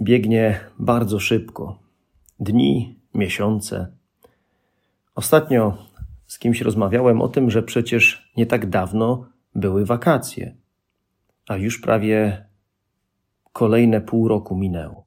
biegnie 0.00 0.60
bardzo 0.78 1.20
szybko. 1.20 1.78
Dni, 2.40 2.98
miesiące. 3.14 3.92
Ostatnio 5.14 5.78
z 6.26 6.38
kimś 6.38 6.60
rozmawiałem 6.60 7.22
o 7.22 7.28
tym, 7.28 7.50
że 7.50 7.62
przecież 7.62 8.32
nie 8.36 8.46
tak 8.46 8.70
dawno 8.70 9.26
były 9.54 9.86
wakacje, 9.86 10.56
a 11.48 11.56
już 11.56 11.80
prawie 11.80 12.46
kolejne 13.52 14.00
pół 14.00 14.28
roku 14.28 14.56
minęło. 14.56 15.04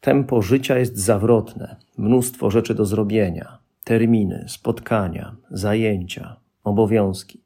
Tempo 0.00 0.42
życia 0.42 0.78
jest 0.78 0.96
zawrotne, 0.96 1.76
mnóstwo 1.98 2.50
rzeczy 2.50 2.74
do 2.74 2.84
zrobienia, 2.84 3.58
terminy, 3.84 4.44
spotkania, 4.48 5.36
zajęcia, 5.50 6.36
obowiązki. 6.64 7.40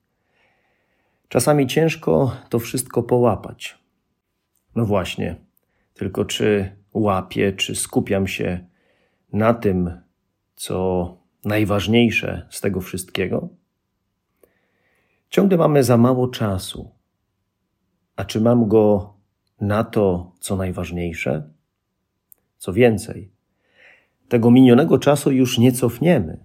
Czasami 1.29 1.67
ciężko 1.67 2.37
to 2.49 2.59
wszystko 2.59 3.03
połapać. 3.03 3.79
No 4.77 4.85
właśnie, 4.85 5.37
tylko 5.99 6.25
czy 6.25 6.77
łapię, 6.95 7.53
czy 7.53 7.75
skupiam 7.75 8.27
się 8.27 8.67
na 9.33 9.55
tym, 9.55 10.01
co 10.57 11.17
najważniejsze 11.45 12.47
z 12.51 12.61
tego 12.61 12.81
wszystkiego? 12.81 13.49
Ciągle 15.31 15.59
mamy 15.59 15.85
za 15.85 15.97
mało 15.97 16.29
czasu. 16.29 16.91
A 18.17 18.25
czy 18.25 18.41
mam 18.41 18.69
go 18.69 19.15
na 19.61 19.85
to, 19.85 20.33
co 20.41 20.57
najważniejsze? 20.57 21.51
Co 22.59 22.73
więcej, 22.73 23.31
tego 24.29 24.51
minionego 24.51 24.99
czasu 24.99 25.33
już 25.33 25.59
nie 25.59 25.73
cofniemy. 25.73 26.45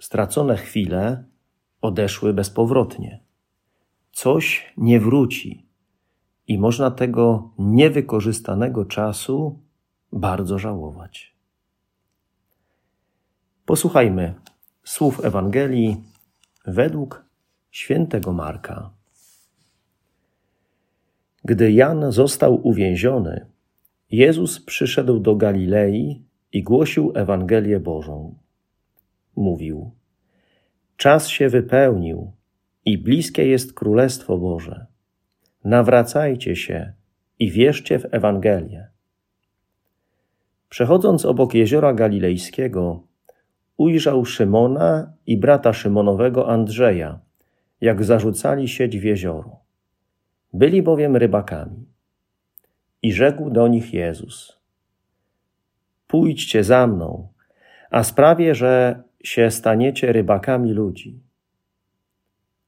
Stracone 0.00 0.56
chwile 0.56 1.24
odeszły 1.80 2.34
bezpowrotnie. 2.34 3.20
Coś 4.12 4.72
nie 4.76 5.00
wróci 5.00 5.65
i 6.48 6.58
można 6.58 6.90
tego 6.90 7.50
niewykorzystanego 7.58 8.84
czasu 8.84 9.58
bardzo 10.12 10.58
żałować. 10.58 11.36
Posłuchajmy 13.64 14.34
słów 14.84 15.24
Ewangelii 15.24 15.96
według 16.66 17.24
świętego 17.70 18.32
Marka. 18.32 18.90
Gdy 21.44 21.72
Jan 21.72 22.12
został 22.12 22.68
uwięziony, 22.68 23.46
Jezus 24.10 24.60
przyszedł 24.60 25.20
do 25.20 25.36
Galilei 25.36 26.24
i 26.52 26.62
głosił 26.62 27.12
Ewangelię 27.14 27.80
Bożą. 27.80 28.34
Mówił: 29.36 29.90
Czas 30.96 31.28
się 31.28 31.48
wypełnił 31.48 32.32
i 32.84 32.98
bliskie 32.98 33.46
jest 33.46 33.72
Królestwo 33.72 34.38
Boże 34.38 34.86
nawracajcie 35.66 36.56
się 36.56 36.92
i 37.38 37.50
wierzcie 37.50 37.98
w 37.98 38.14
Ewangelię. 38.14 38.88
Przechodząc 40.68 41.24
obok 41.24 41.54
jeziora 41.54 41.92
galilejskiego, 41.94 43.02
ujrzał 43.76 44.24
Szymona 44.24 45.12
i 45.26 45.36
brata 45.36 45.72
Szymonowego 45.72 46.48
Andrzeja, 46.48 47.20
jak 47.80 48.04
zarzucali 48.04 48.68
sieć 48.68 48.98
w 48.98 49.04
jezioro. 49.04 49.60
Byli 50.52 50.82
bowiem 50.82 51.16
rybakami. 51.16 51.86
I 53.02 53.12
rzekł 53.12 53.50
do 53.50 53.68
nich 53.68 53.94
Jezus: 53.94 54.60
Pójdźcie 56.06 56.64
za 56.64 56.86
mną, 56.86 57.28
a 57.90 58.02
sprawię, 58.02 58.54
że 58.54 59.02
się 59.24 59.50
staniecie 59.50 60.12
rybakami 60.12 60.72
ludzi. 60.72 61.20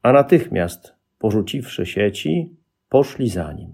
A 0.02 0.12
natychmiast, 0.12 0.94
porzuciwszy 1.18 1.86
sieci, 1.86 2.58
poszli 2.88 3.28
za 3.28 3.52
nim. 3.52 3.72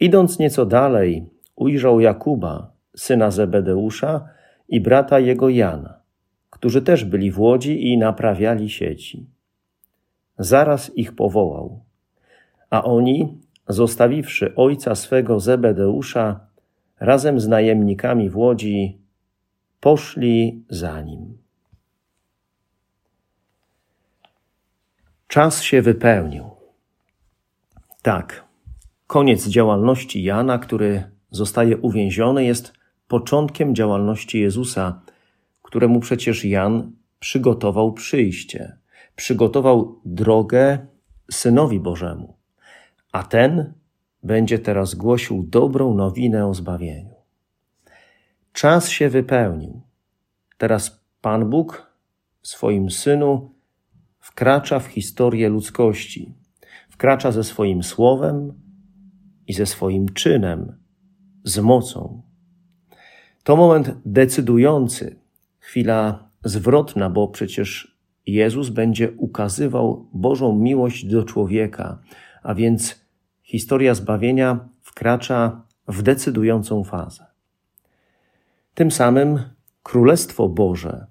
Idąc 0.00 0.38
nieco 0.38 0.66
dalej, 0.66 1.26
ujrzał 1.56 2.00
Jakuba, 2.00 2.72
syna 2.96 3.30
Zebedeusza 3.30 4.28
i 4.68 4.80
brata 4.80 5.18
jego 5.18 5.48
Jana, 5.48 6.00
którzy 6.50 6.82
też 6.82 7.04
byli 7.04 7.30
w 7.30 7.40
łodzi 7.40 7.92
i 7.92 7.98
naprawiali 7.98 8.70
sieci. 8.70 9.26
Zaraz 10.38 10.96
ich 10.96 11.16
powołał, 11.16 11.80
a 12.70 12.84
oni, 12.84 13.38
zostawiwszy 13.68 14.54
ojca 14.54 14.94
swego 14.94 15.40
Zebedeusza, 15.40 16.40
razem 17.00 17.40
z 17.40 17.48
najemnikami 17.48 18.30
w 18.30 18.36
łodzi, 18.36 18.98
poszli 19.80 20.64
za 20.68 21.00
nim. 21.00 21.38
Czas 25.28 25.62
się 25.62 25.82
wypełnił. 25.82 26.53
Tak, 28.04 28.44
koniec 29.06 29.48
działalności 29.48 30.22
Jana, 30.22 30.58
który 30.58 31.10
zostaje 31.30 31.76
uwięziony, 31.76 32.44
jest 32.44 32.72
początkiem 33.08 33.74
działalności 33.74 34.40
Jezusa, 34.40 35.02
któremu 35.62 36.00
przecież 36.00 36.44
Jan 36.44 36.92
przygotował 37.18 37.92
przyjście, 37.92 38.78
przygotował 39.16 40.00
drogę 40.04 40.86
synowi 41.30 41.80
Bożemu, 41.80 42.36
a 43.12 43.22
ten 43.22 43.72
będzie 44.22 44.58
teraz 44.58 44.94
głosił 44.94 45.42
dobrą 45.42 45.94
nowinę 45.94 46.46
o 46.46 46.54
zbawieniu. 46.54 47.14
Czas 48.52 48.88
się 48.88 49.08
wypełnił. 49.08 49.80
Teraz 50.58 51.04
Pan 51.20 51.50
Bóg 51.50 51.92
w 52.40 52.48
swoim 52.48 52.90
synu 52.90 53.50
wkracza 54.20 54.78
w 54.78 54.86
historię 54.86 55.48
ludzkości 55.48 56.43
wkracza 56.94 57.32
ze 57.32 57.44
swoim 57.44 57.82
słowem 57.82 58.52
i 59.46 59.52
ze 59.52 59.66
swoim 59.66 60.08
czynem, 60.08 60.72
z 61.44 61.58
mocą. 61.58 62.22
To 63.44 63.56
moment 63.56 63.96
decydujący, 64.06 65.16
chwila 65.58 66.28
zwrotna, 66.44 67.10
bo 67.10 67.28
przecież 67.28 67.98
Jezus 68.26 68.68
będzie 68.68 69.12
ukazywał 69.12 70.08
Bożą 70.12 70.58
miłość 70.58 71.04
do 71.04 71.24
człowieka, 71.24 71.98
a 72.42 72.54
więc 72.54 73.04
historia 73.42 73.94
zbawienia 73.94 74.68
wkracza 74.82 75.62
w 75.88 76.02
decydującą 76.02 76.84
fazę. 76.84 77.26
Tym 78.74 78.90
samym 78.90 79.38
Królestwo 79.82 80.48
Boże, 80.48 81.06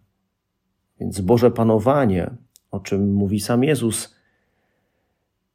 więc 1.00 1.22
Boże 1.22 1.52
Panowanie, 1.52 2.32
o 2.72 2.80
czym 2.80 3.14
mówi 3.14 3.40
sam 3.40 3.64
Jezus, 3.64 4.16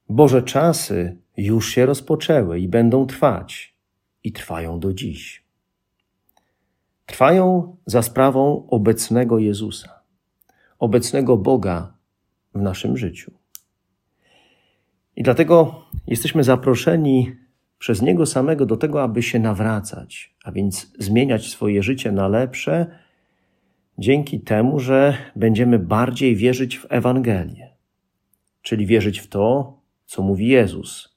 Boże 0.09 0.43
czasy 0.43 1.17
już 1.37 1.69
się 1.69 1.87
rozpoczęły 1.87 2.61
i 2.61 2.69
będą 2.69 3.07
trwać, 3.07 3.75
i 4.25 4.33
trwają 4.33 4.81
do 4.81 4.95
dziś. 4.95 5.45
Trwają 7.07 7.77
za 7.87 8.03
sprawą 8.03 8.67
obecnego 8.71 9.39
Jezusa, 9.39 10.03
obecnego 10.79 11.37
Boga 11.37 11.93
w 12.55 12.63
naszym 12.63 12.97
życiu. 12.97 13.33
I 15.17 15.23
dlatego 15.23 15.85
jesteśmy 16.07 16.45
zaproszeni 16.45 17.33
przez 17.79 18.03
Niego 18.03 18.27
samego 18.27 18.67
do 18.67 18.77
tego, 18.77 19.03
aby 19.03 19.23
się 19.23 19.39
nawracać, 19.39 20.35
a 20.45 20.53
więc 20.53 20.93
zmieniać 20.99 21.49
swoje 21.49 21.83
życie 21.83 22.13
na 22.13 22.29
lepsze, 22.29 22.87
dzięki 23.99 24.41
temu, 24.41 24.81
że 24.81 25.17
będziemy 25.37 25.79
bardziej 25.79 26.37
wierzyć 26.37 26.79
w 26.79 26.87
Ewangelię, 26.89 27.75
czyli 28.63 28.87
wierzyć 28.87 29.19
w 29.19 29.27
to, 29.27 29.78
co 30.09 30.23
mówi 30.23 30.49
Jezus, 30.49 31.17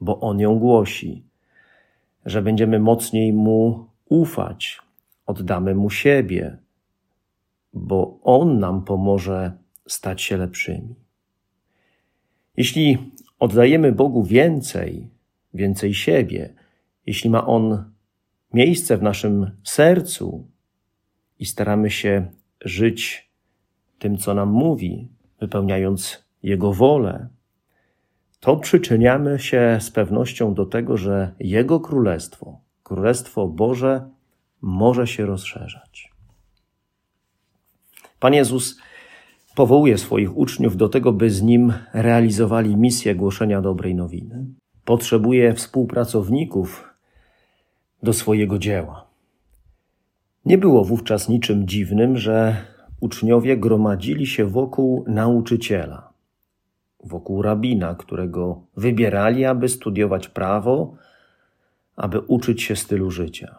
bo 0.00 0.20
On 0.20 0.40
ją 0.40 0.58
głosi, 0.58 1.24
że 2.26 2.42
będziemy 2.42 2.78
mocniej 2.78 3.32
Mu 3.32 3.86
ufać, 4.08 4.80
oddamy 5.26 5.74
Mu 5.74 5.90
siebie, 5.90 6.58
bo 7.72 8.20
On 8.22 8.58
nam 8.58 8.84
pomoże 8.84 9.52
stać 9.86 10.22
się 10.22 10.36
lepszymi. 10.36 10.94
Jeśli 12.56 13.12
oddajemy 13.38 13.92
Bogu 13.92 14.22
więcej, 14.22 15.10
więcej 15.54 15.94
siebie, 15.94 16.54
jeśli 17.06 17.30
ma 17.30 17.46
On 17.46 17.84
miejsce 18.52 18.96
w 18.96 19.02
naszym 19.02 19.50
sercu 19.64 20.46
i 21.38 21.46
staramy 21.46 21.90
się 21.90 22.30
żyć 22.60 23.30
tym, 23.98 24.18
co 24.18 24.34
nam 24.34 24.48
mówi, 24.48 25.08
wypełniając 25.40 26.24
Jego 26.42 26.72
wolę, 26.72 27.28
to 28.40 28.56
przyczyniamy 28.56 29.38
się 29.38 29.78
z 29.80 29.90
pewnością 29.90 30.54
do 30.54 30.66
tego, 30.66 30.96
że 30.96 31.34
Jego 31.40 31.80
Królestwo, 31.80 32.60
Królestwo 32.82 33.46
Boże 33.48 34.08
może 34.62 35.06
się 35.06 35.26
rozszerzać. 35.26 36.12
Pan 38.20 38.34
Jezus 38.34 38.80
powołuje 39.54 39.98
swoich 39.98 40.36
uczniów 40.36 40.76
do 40.76 40.88
tego, 40.88 41.12
by 41.12 41.30
z 41.30 41.42
nim 41.42 41.72
realizowali 41.92 42.76
misję 42.76 43.14
głoszenia 43.14 43.60
dobrej 43.60 43.94
nowiny. 43.94 44.46
Potrzebuje 44.84 45.54
współpracowników 45.54 46.90
do 48.02 48.12
swojego 48.12 48.58
dzieła. 48.58 49.06
Nie 50.44 50.58
było 50.58 50.84
wówczas 50.84 51.28
niczym 51.28 51.68
dziwnym, 51.68 52.16
że 52.16 52.56
uczniowie 53.00 53.56
gromadzili 53.56 54.26
się 54.26 54.44
wokół 54.44 55.04
nauczyciela, 55.08 56.09
wokół 57.04 57.42
rabina, 57.42 57.94
którego 57.94 58.62
wybierali, 58.76 59.44
aby 59.44 59.68
studiować 59.68 60.28
prawo, 60.28 60.94
aby 61.96 62.20
uczyć 62.20 62.62
się 62.62 62.76
stylu 62.76 63.10
życia. 63.10 63.54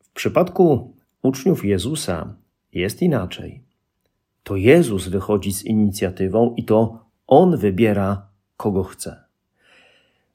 W 0.00 0.10
przypadku 0.12 0.94
uczniów 1.22 1.64
Jezusa 1.64 2.34
jest 2.72 3.02
inaczej. 3.02 3.62
To 4.42 4.56
Jezus 4.56 5.08
wychodzi 5.08 5.52
z 5.52 5.64
inicjatywą 5.64 6.54
i 6.56 6.64
to 6.64 7.04
On 7.26 7.56
wybiera, 7.56 8.26
kogo 8.56 8.84
chce. 8.84 9.24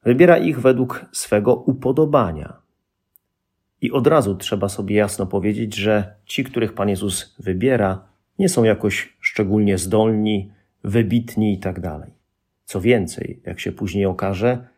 Wybiera 0.04 0.38
ich 0.38 0.60
według 0.60 1.06
swego 1.12 1.54
upodobania. 1.54 2.56
I 3.80 3.92
od 3.92 4.06
razu 4.06 4.34
trzeba 4.34 4.68
sobie 4.68 4.96
jasno 4.96 5.26
powiedzieć, 5.26 5.74
że 5.74 6.14
ci, 6.26 6.44
których 6.44 6.72
Pan 6.72 6.88
Jezus 6.88 7.36
wybiera, 7.38 8.04
nie 8.38 8.48
są 8.48 8.64
jakoś 8.64 9.16
szczególnie 9.20 9.78
zdolni, 9.78 10.50
wybitni 10.86 11.54
i 11.54 11.58
tak 11.58 11.80
dalej. 11.80 12.10
Co 12.64 12.80
więcej, 12.80 13.42
jak 13.46 13.60
się 13.60 13.72
później 13.72 14.06
okaże, 14.06 14.68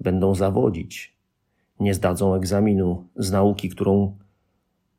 będą 0.00 0.34
zawodzić, 0.34 1.16
nie 1.80 1.94
zdadzą 1.94 2.34
egzaminu 2.34 3.08
z 3.16 3.30
nauki, 3.30 3.68
którą 3.68 4.18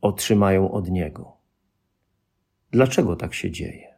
otrzymają 0.02 0.72
od 0.72 0.90
Niego. 0.90 1.38
Dlaczego 2.72 3.16
tak 3.16 3.34
się 3.34 3.52
dzieje? 3.52 3.94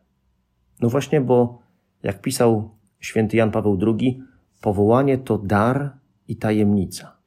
No 0.82 0.90
właśnie, 0.90 1.22
bo 1.22 1.60
jak 2.04 2.22
pisał 2.22 2.70
święty 3.00 3.38
Jan 3.38 3.52
Paweł 3.52 3.80
II, 3.88 4.24
powołanie 4.62 5.18
to 5.18 5.38
dar 5.38 5.98
i 6.28 6.36
tajemnica. 6.36 7.18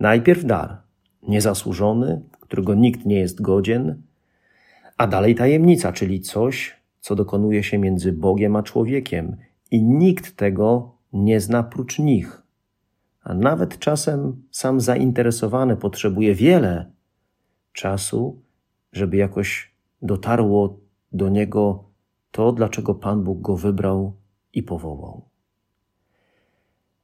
Najpierw 0.00 0.44
dar, 0.44 0.82
niezasłużony, 1.22 2.22
którego 2.40 2.74
nikt 2.74 3.06
nie 3.06 3.18
jest 3.18 3.42
godzien, 3.42 4.02
a 4.96 5.06
dalej 5.06 5.34
tajemnica, 5.34 5.92
czyli 5.92 6.20
coś, 6.20 6.76
co 7.06 7.14
dokonuje 7.14 7.62
się 7.62 7.78
między 7.78 8.12
Bogiem 8.12 8.56
a 8.56 8.62
człowiekiem 8.62 9.36
i 9.70 9.82
nikt 9.82 10.36
tego 10.36 10.96
nie 11.12 11.40
zna 11.40 11.62
prócz 11.62 11.98
nich. 11.98 12.42
A 13.22 13.34
nawet 13.34 13.78
czasem 13.78 14.42
sam 14.50 14.80
zainteresowany 14.80 15.76
potrzebuje 15.76 16.34
wiele 16.34 16.92
czasu, 17.72 18.42
żeby 18.92 19.16
jakoś 19.16 19.74
dotarło 20.02 20.78
do 21.12 21.28
niego 21.28 21.84
to, 22.30 22.52
dlaczego 22.52 22.94
Pan 22.94 23.24
Bóg 23.24 23.40
go 23.40 23.56
wybrał 23.56 24.16
i 24.52 24.62
powołał. 24.62 25.28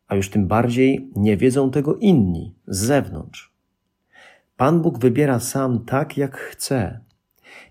A 0.09 0.15
już 0.15 0.31
tym 0.31 0.47
bardziej 0.47 1.11
nie 1.17 1.37
wiedzą 1.37 1.71
tego 1.71 1.97
inni 1.97 2.55
z 2.67 2.79
zewnątrz. 2.79 3.55
Pan 4.57 4.83
Bóg 4.83 4.99
wybiera 4.99 5.41
sam 5.41 5.85
tak, 5.85 6.17
jak 6.17 6.37
chce. 6.37 7.01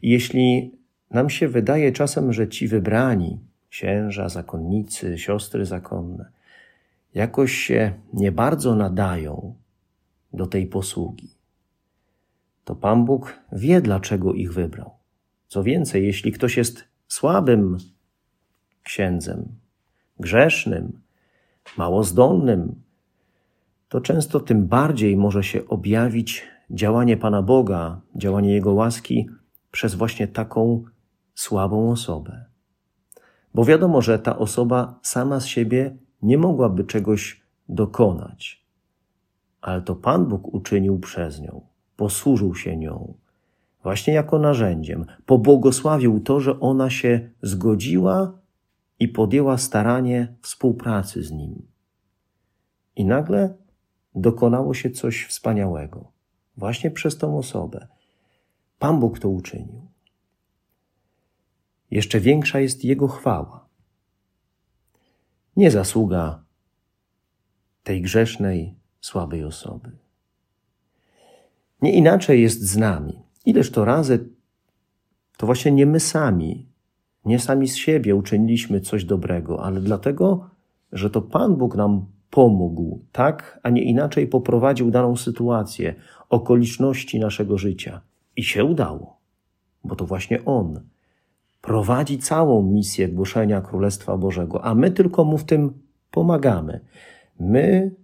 Jeśli 0.01 0.80
nam 1.11 1.29
się 1.29 1.47
wydaje 1.47 1.91
czasem, 1.91 2.33
że 2.33 2.47
ci 2.47 2.67
wybrani, 2.67 3.39
księża, 3.69 4.29
zakonnicy, 4.29 5.17
siostry 5.17 5.65
zakonne, 5.65 6.31
jakoś 7.13 7.51
się 7.51 7.93
nie 8.13 8.31
bardzo 8.31 8.75
nadają 8.75 9.55
do 10.33 10.47
tej 10.47 10.67
posługi, 10.67 11.35
to 12.63 12.75
Pan 12.75 13.05
Bóg 13.05 13.39
wie, 13.51 13.81
dlaczego 13.81 14.33
ich 14.33 14.53
wybrał. 14.53 14.91
Co 15.47 15.63
więcej, 15.63 16.05
jeśli 16.05 16.31
ktoś 16.31 16.57
jest 16.57 16.83
słabym 17.07 17.77
księdzem, 18.83 19.47
grzesznym, 20.19 21.01
mało 21.77 22.03
zdolnym, 22.03 22.81
to 23.89 24.01
często 24.01 24.39
tym 24.39 24.67
bardziej 24.67 25.17
może 25.17 25.43
się 25.43 25.67
objawić 25.67 26.47
działanie 26.69 27.17
Pana 27.17 27.41
Boga, 27.41 28.01
działanie 28.15 28.53
Jego 28.53 28.73
łaski 28.73 29.29
przez 29.71 29.95
właśnie 29.95 30.27
taką 30.27 30.83
słabą 31.41 31.91
osobę. 31.91 32.45
Bo 33.53 33.65
wiadomo, 33.65 34.01
że 34.01 34.19
ta 34.19 34.37
osoba 34.37 34.99
sama 35.01 35.39
z 35.39 35.45
siebie 35.45 35.97
nie 36.21 36.37
mogłaby 36.37 36.83
czegoś 36.83 37.41
dokonać, 37.69 38.65
ale 39.61 39.81
to 39.81 39.95
Pan 39.95 40.25
Bóg 40.25 40.53
uczynił 40.53 40.99
przez 40.99 41.41
nią, 41.41 41.61
posłużył 41.95 42.55
się 42.55 42.77
nią, 42.77 43.13
właśnie 43.83 44.13
jako 44.13 44.39
narzędziem, 44.39 45.05
pobłogosławił 45.25 46.19
to, 46.19 46.39
że 46.39 46.59
ona 46.59 46.89
się 46.89 47.29
zgodziła 47.41 48.39
i 48.99 49.07
podjęła 49.07 49.57
staranie 49.57 50.35
współpracy 50.41 51.23
z 51.23 51.31
nim. 51.31 51.67
I 52.95 53.05
nagle 53.05 53.53
dokonało 54.15 54.73
się 54.73 54.89
coś 54.89 55.25
wspaniałego, 55.25 56.11
właśnie 56.57 56.91
przez 56.91 57.17
tą 57.17 57.37
osobę. 57.37 57.87
Pan 58.79 58.99
Bóg 58.99 59.19
to 59.19 59.29
uczynił. 59.29 59.90
Jeszcze 61.91 62.19
większa 62.19 62.59
jest 62.59 62.83
Jego 62.83 63.07
chwała. 63.07 63.65
Nie 65.55 65.71
zasługa 65.71 66.43
tej 67.83 68.01
grzesznej, 68.01 68.75
słabej 69.01 69.43
osoby. 69.43 69.91
Nie 71.81 71.93
inaczej 71.93 72.41
jest 72.41 72.61
z 72.61 72.77
nami. 72.77 73.19
Ileż 73.45 73.71
to 73.71 73.85
razy 73.85 74.29
to 75.37 75.45
właśnie 75.45 75.71
nie 75.71 75.85
my 75.85 75.99
sami, 75.99 76.65
nie 77.25 77.39
sami 77.39 77.67
z 77.67 77.75
siebie 77.75 78.15
uczyniliśmy 78.15 78.81
coś 78.81 79.05
dobrego, 79.05 79.63
ale 79.63 79.81
dlatego, 79.81 80.49
że 80.91 81.09
to 81.09 81.21
Pan 81.21 81.55
Bóg 81.55 81.75
nam 81.75 82.05
pomógł, 82.29 83.05
tak, 83.11 83.59
a 83.63 83.69
nie 83.69 83.83
inaczej 83.83 84.27
poprowadził 84.27 84.91
daną 84.91 85.15
sytuację, 85.15 85.95
okoliczności 86.29 87.19
naszego 87.19 87.57
życia. 87.57 88.01
I 88.35 88.43
się 88.43 88.63
udało, 88.65 89.17
bo 89.83 89.95
to 89.95 90.05
właśnie 90.05 90.45
On 90.45 90.90
prowadzi 91.61 92.17
całą 92.17 92.63
misję 92.63 93.07
głoszenia 93.07 93.61
Królestwa 93.61 94.17
Bożego, 94.17 94.65
a 94.65 94.75
my 94.75 94.91
tylko 94.91 95.23
Mu 95.23 95.37
w 95.37 95.43
tym 95.43 95.73
pomagamy. 96.11 96.79
My 97.39 97.95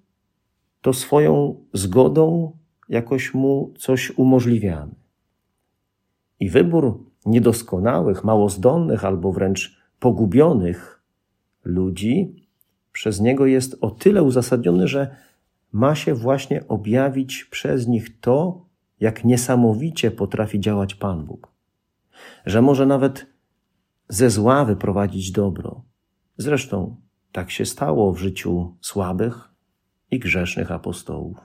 to 0.82 0.94
swoją 0.94 1.56
zgodą 1.74 2.52
jakoś 2.90 3.34
Mu 3.34 3.74
coś 3.78 4.12
umożliwiamy. 4.18 4.96
I 6.40 6.50
wybór 6.50 7.04
niedoskonałych, 7.26 8.24
mało 8.24 8.50
zdolnych 8.50 9.06
albo 9.06 9.32
wręcz 9.32 9.78
pogubionych 10.00 11.02
ludzi 11.64 12.48
przez 12.92 13.20
niego 13.20 13.46
jest 13.46 13.78
o 13.82 13.92
tyle 13.92 14.24
uzasadniony, 14.24 14.88
że 14.88 15.16
ma 15.72 15.96
się 15.96 16.14
właśnie 16.14 16.68
objawić 16.68 17.44
przez 17.44 17.88
nich 17.88 18.20
to, 18.20 18.66
jak 19.00 19.26
niesamowicie 19.26 20.12
potrafi 20.12 20.60
działać 20.60 20.96
Pan 20.96 21.26
Bóg. 21.26 21.52
Że 22.46 22.62
może 22.62 22.86
nawet 22.86 23.26
ze 24.10 24.30
zła 24.30 24.66
wyprowadzić 24.66 25.32
dobro. 25.32 25.84
Zresztą 26.38 26.96
tak 27.32 27.52
się 27.52 27.66
stało 27.66 28.14
w 28.14 28.18
życiu 28.18 28.76
słabych 28.82 29.50
i 30.12 30.20
grzesznych 30.20 30.72
apostołów. 30.72 31.38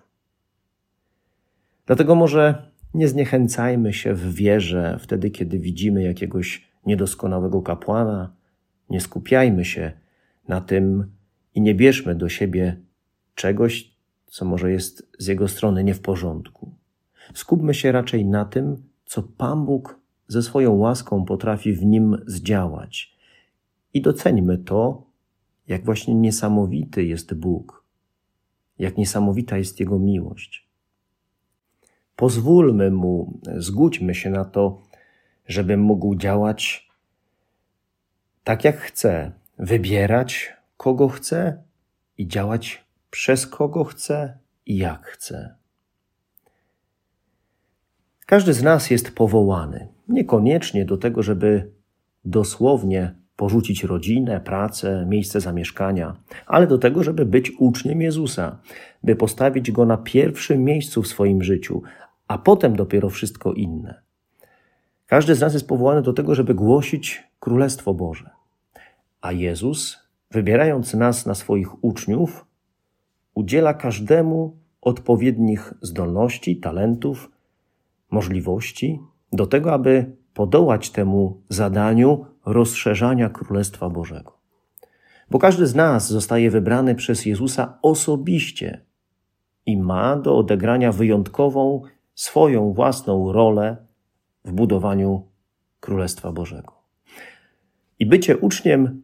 Dlatego 1.87 2.15
może 2.15 2.73
nie 2.95 3.09
zniechęcajmy 3.09 3.93
się 3.93 4.15
w 4.15 4.35
wierze 4.35 4.99
wtedy, 5.01 5.31
kiedy 5.31 5.59
widzimy 5.59 6.03
jakiegoś 6.03 6.69
niedoskonałego 6.87 7.63
kapłana. 7.63 8.35
Nie 8.91 9.01
skupiajmy 9.01 9.65
się 9.65 9.93
na 10.49 10.61
tym 10.61 11.13
i 11.55 11.61
nie 11.61 11.75
bierzmy 11.75 12.15
do 12.15 12.29
siebie 12.29 12.81
czegoś, 13.35 13.97
co 14.27 14.45
może 14.45 14.73
jest 14.73 15.09
z 15.19 15.27
jego 15.27 15.49
strony 15.49 15.85
nie 15.85 15.95
w 15.95 16.01
porządku. 16.01 16.75
Skupmy 17.35 17.75
się 17.75 17.93
raczej 17.93 18.25
na 18.27 18.45
tym, 18.45 18.83
co 19.05 19.23
Pan 19.23 19.67
Bóg 19.67 20.02
ze 20.33 20.43
swoją 20.43 20.73
łaską 20.73 21.25
potrafi 21.25 21.73
w 21.73 21.85
nim 21.85 22.23
zdziałać. 22.27 23.17
I 23.95 24.01
doceńmy 24.01 24.59
to, 24.59 25.03
jak 25.69 25.85
właśnie 25.85 26.15
niesamowity 26.15 27.05
jest 27.05 27.35
Bóg, 27.35 27.85
jak 28.79 28.97
niesamowita 28.97 29.59
jest 29.59 29.81
Jego 29.81 29.99
miłość. 29.99 30.69
Pozwólmy 32.17 32.91
mu, 32.91 33.41
zgódźmy 33.57 34.15
się 34.15 34.31
na 34.31 34.45
to, 34.45 34.83
żeby 35.47 35.77
mógł 35.77 36.15
działać 36.15 36.89
tak, 38.45 38.65
jak 38.65 38.77
chce, 38.77 39.33
wybierać 39.59 40.53
kogo 40.77 41.09
chce 41.09 41.63
i 42.19 42.29
działać 42.29 42.85
przez 43.11 43.47
kogo 43.47 43.85
chce 43.85 44.39
i 44.67 44.77
jak 44.77 45.07
chce. 45.07 45.62
Każdy 48.33 48.53
z 48.53 48.63
nas 48.63 48.91
jest 48.91 49.15
powołany, 49.15 49.89
niekoniecznie 50.09 50.85
do 50.85 50.97
tego, 50.97 51.23
żeby 51.23 51.71
dosłownie 52.25 53.15
porzucić 53.37 53.85
rodzinę, 53.85 54.41
pracę, 54.41 55.07
miejsce 55.09 55.41
zamieszkania, 55.41 56.17
ale 56.47 56.67
do 56.67 56.79
tego, 56.79 57.03
żeby 57.03 57.27
być 57.27 57.53
uczniem 57.59 58.03
Jezusa, 58.03 58.59
by 59.03 59.17
postawić 59.17 59.71
go 59.71 59.87
na 59.87 59.97
pierwszym 59.97 60.65
miejscu 60.65 61.03
w 61.03 61.09
swoim 61.09 61.43
życiu, 61.43 61.83
a 62.29 62.39
potem 62.39 62.77
dopiero 62.77 63.11
wszystko 63.11 63.53
inne. 63.53 64.01
Każdy 65.07 65.35
z 65.35 65.41
nas 65.41 65.55
jest 65.55 65.69
powołany 65.69 66.03
do 66.03 66.13
tego, 66.13 66.35
żeby 66.35 66.55
głosić 66.55 67.25
Królestwo 67.41 67.95
Boże. 67.95 68.31
A 69.21 69.33
Jezus, 69.33 69.99
wybierając 70.31 70.95
nas 70.95 71.27
na 71.27 71.35
swoich 71.35 71.85
uczniów, 71.85 72.47
udziela 73.35 73.75
każdemu 73.75 74.57
odpowiednich 74.81 75.75
zdolności, 75.83 76.57
talentów, 76.57 77.32
możliwości 78.13 79.01
do 79.33 79.47
tego, 79.47 79.73
aby 79.73 80.17
podołać 80.35 80.91
temu 80.91 81.43
zadaniu 81.49 82.27
rozszerzania 82.47 83.29
Królestwa 83.29 83.91
Bożego. 83.91 84.39
Bo 85.31 85.39
każdy 85.39 85.67
z 85.67 85.75
nas 85.75 86.09
zostaje 86.09 86.51
wybrany 86.51 86.95
przez 86.95 87.27
Jezusa 87.27 87.79
osobiście 87.83 88.85
i 89.67 89.77
ma 89.77 90.17
do 90.17 90.39
odegrania 90.39 90.93
wyjątkową, 90.93 91.83
swoją 92.15 92.73
własną 92.73 93.33
rolę 93.33 93.77
w 94.45 94.53
budowaniu 94.53 95.27
Królestwa 95.81 96.33
Bożego. 96.33 96.73
I 97.99 98.07
bycie 98.07 98.37
uczniem 98.37 99.03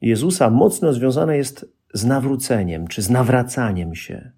Jezusa 0.00 0.50
mocno 0.50 0.92
związane 0.92 1.36
jest 1.36 1.72
z 1.94 2.04
nawróceniem 2.04 2.86
czy 2.86 3.02
z 3.02 3.10
nawracaniem 3.10 3.94
się, 3.94 4.30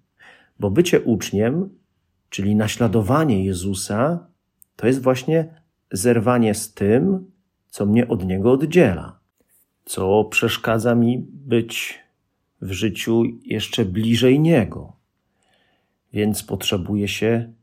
bo 0.59 0.71
bycie 0.71 1.01
uczniem, 1.01 1.69
czyli 2.29 2.55
naśladowanie 2.55 3.45
Jezusa, 3.45 4.27
to 4.75 4.87
jest 4.87 5.01
właśnie 5.01 5.61
zerwanie 5.91 6.53
z 6.53 6.73
tym, 6.73 7.31
co 7.69 7.85
mnie 7.85 8.07
od 8.07 8.25
Niego 8.25 8.51
oddziela, 8.51 9.19
co 9.85 10.23
przeszkadza 10.23 10.95
mi 10.95 11.25
być 11.29 11.99
w 12.61 12.71
życiu 12.71 13.23
jeszcze 13.43 13.85
bliżej 13.85 14.39
Niego. 14.39 14.93
Więc 16.13 16.43
potrzebuję 16.43 17.07
się 17.07 17.53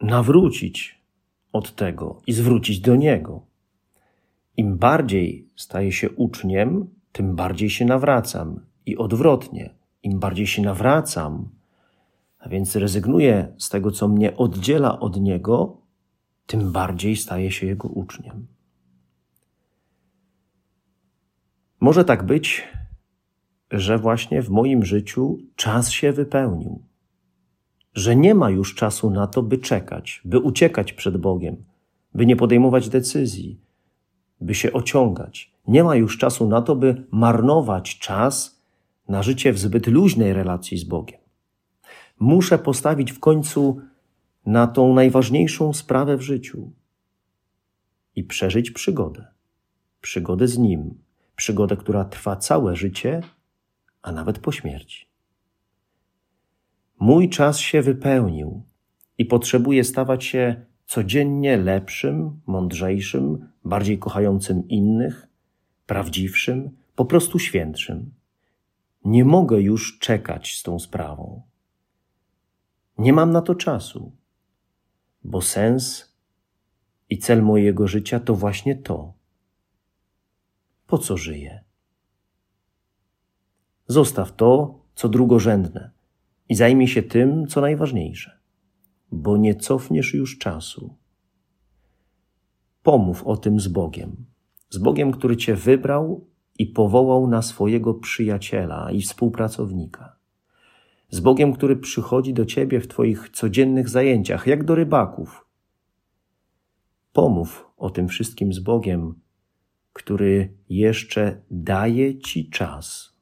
nawrócić 0.00 0.98
od 1.52 1.74
tego 1.74 2.20
i 2.26 2.32
zwrócić 2.32 2.80
do 2.80 2.96
Niego. 2.96 3.42
Im 4.56 4.76
bardziej 4.78 5.48
staję 5.56 5.92
się 5.92 6.10
uczniem, 6.10 6.86
tym 7.12 7.36
bardziej 7.36 7.70
się 7.70 7.84
nawracam 7.84 8.60
i 8.86 8.96
odwrotnie. 8.96 9.74
Im 10.02 10.18
bardziej 10.18 10.46
się 10.46 10.62
nawracam, 10.62 11.48
a 12.44 12.48
więc 12.48 12.76
rezygnuję 12.76 13.54
z 13.58 13.68
tego, 13.68 13.90
co 13.90 14.08
mnie 14.08 14.36
oddziela 14.36 15.00
od 15.00 15.20
Niego, 15.20 15.76
tym 16.46 16.72
bardziej 16.72 17.16
staję 17.16 17.50
się 17.50 17.66
Jego 17.66 17.88
uczniem. 17.88 18.46
Może 21.80 22.04
tak 22.04 22.26
być, 22.26 22.68
że 23.70 23.98
właśnie 23.98 24.42
w 24.42 24.50
moim 24.50 24.84
życiu 24.84 25.38
czas 25.56 25.90
się 25.90 26.12
wypełnił, 26.12 26.82
że 27.94 28.16
nie 28.16 28.34
ma 28.34 28.50
już 28.50 28.74
czasu 28.74 29.10
na 29.10 29.26
to, 29.26 29.42
by 29.42 29.58
czekać, 29.58 30.22
by 30.24 30.38
uciekać 30.38 30.92
przed 30.92 31.16
Bogiem, 31.16 31.64
by 32.14 32.26
nie 32.26 32.36
podejmować 32.36 32.88
decyzji, 32.88 33.60
by 34.40 34.54
się 34.54 34.72
ociągać. 34.72 35.54
Nie 35.68 35.84
ma 35.84 35.96
już 35.96 36.18
czasu 36.18 36.48
na 36.48 36.62
to, 36.62 36.76
by 36.76 37.06
marnować 37.10 37.98
czas 37.98 38.62
na 39.08 39.22
życie 39.22 39.52
w 39.52 39.58
zbyt 39.58 39.86
luźnej 39.86 40.32
relacji 40.32 40.78
z 40.78 40.84
Bogiem. 40.84 41.23
Muszę 42.24 42.58
postawić 42.58 43.12
w 43.12 43.20
końcu 43.20 43.80
na 44.46 44.66
tą 44.66 44.94
najważniejszą 44.94 45.72
sprawę 45.72 46.16
w 46.16 46.20
życiu 46.20 46.72
i 48.16 48.24
przeżyć 48.24 48.70
przygodę. 48.70 49.26
Przygodę 50.00 50.48
z 50.48 50.58
Nim, 50.58 50.94
przygodę, 51.36 51.76
która 51.76 52.04
trwa 52.04 52.36
całe 52.36 52.76
życie, 52.76 53.20
a 54.02 54.12
nawet 54.12 54.38
po 54.38 54.52
śmierci. 54.52 55.06
Mój 56.98 57.28
czas 57.28 57.58
się 57.58 57.82
wypełnił 57.82 58.62
i 59.18 59.24
potrzebuję 59.24 59.84
stawać 59.84 60.24
się 60.24 60.64
codziennie 60.86 61.56
lepszym, 61.56 62.40
mądrzejszym, 62.46 63.48
bardziej 63.64 63.98
kochającym 63.98 64.68
innych, 64.68 65.28
prawdziwszym, 65.86 66.70
po 66.96 67.04
prostu 67.04 67.38
świętszym. 67.38 68.14
Nie 69.04 69.24
mogę 69.24 69.60
już 69.60 69.98
czekać 69.98 70.58
z 70.58 70.62
tą 70.62 70.78
sprawą. 70.78 71.53
Nie 72.98 73.12
mam 73.12 73.30
na 73.30 73.42
to 73.42 73.54
czasu, 73.54 74.12
bo 75.24 75.42
sens 75.42 76.14
i 77.10 77.18
cel 77.18 77.42
mojego 77.42 77.88
życia 77.88 78.20
to 78.20 78.34
właśnie 78.34 78.76
to. 78.76 79.12
Po 80.86 80.98
co 80.98 81.16
żyję? 81.16 81.64
Zostaw 83.86 84.36
to, 84.36 84.80
co 84.94 85.08
drugorzędne 85.08 85.90
i 86.48 86.54
zajmij 86.54 86.88
się 86.88 87.02
tym, 87.02 87.46
co 87.46 87.60
najważniejsze, 87.60 88.38
bo 89.12 89.36
nie 89.36 89.54
cofniesz 89.54 90.14
już 90.14 90.38
czasu. 90.38 90.96
Pomów 92.82 93.26
o 93.26 93.36
tym 93.36 93.60
z 93.60 93.68
Bogiem, 93.68 94.26
z 94.70 94.78
Bogiem, 94.78 95.12
który 95.12 95.36
Cię 95.36 95.54
wybrał 95.54 96.26
i 96.58 96.66
powołał 96.66 97.26
na 97.26 97.42
swojego 97.42 97.94
przyjaciela 97.94 98.90
i 98.90 99.00
współpracownika. 99.00 100.16
Z 101.14 101.20
Bogiem, 101.20 101.52
który 101.52 101.76
przychodzi 101.76 102.34
do 102.34 102.44
Ciebie 102.44 102.80
w 102.80 102.88
Twoich 102.88 103.28
codziennych 103.28 103.88
zajęciach, 103.88 104.46
jak 104.46 104.64
do 104.64 104.74
rybaków. 104.74 105.46
Pomów 107.12 107.66
o 107.76 107.90
tym 107.90 108.08
wszystkim 108.08 108.52
z 108.52 108.58
Bogiem, 108.58 109.20
który 109.92 110.56
jeszcze 110.68 111.42
daje 111.50 112.18
Ci 112.18 112.50
czas, 112.50 113.16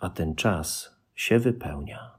a 0.00 0.10
ten 0.10 0.34
czas 0.34 0.96
się 1.14 1.38
wypełnia. 1.38 2.11